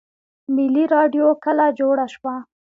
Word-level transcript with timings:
ملي 0.55 0.85
راډیو 0.93 1.27
کله 1.45 1.65
جوړه 1.79 2.05
شوه؟ 2.13 2.35